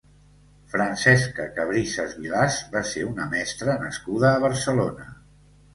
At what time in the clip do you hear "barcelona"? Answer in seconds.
4.49-5.13